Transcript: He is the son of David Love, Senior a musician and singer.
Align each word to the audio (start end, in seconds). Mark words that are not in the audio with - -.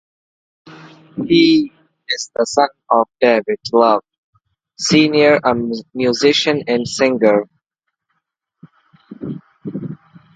He 1.27 1.71
is 2.09 2.31
the 2.35 2.43
son 2.47 2.69
of 2.89 3.07
David 3.19 3.59
Love, 3.71 4.01
Senior 4.79 5.35
a 5.43 5.53
musician 5.93 6.63
and 6.67 6.87
singer. 6.87 7.45